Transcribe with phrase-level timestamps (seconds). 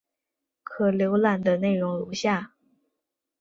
[0.63, 2.55] 可浏览的内容如下。